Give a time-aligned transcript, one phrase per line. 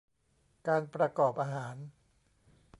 [0.67, 1.75] การประกอบอาหาร